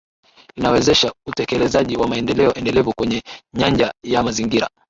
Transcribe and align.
Linawezesha 0.55 1.11
utekelezaji 1.27 1.97
wa 1.97 2.07
maendeleo 2.07 2.53
endelevu 2.53 2.93
kwenye 2.93 3.23
nyanja 3.53 3.91
ya 4.03 4.23
mazingira 4.23 4.69